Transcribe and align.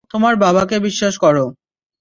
তোমার 0.11 0.33
বাবাকে 0.35 0.75
বিশ্বাস 0.79 1.15
করো। 1.17 1.45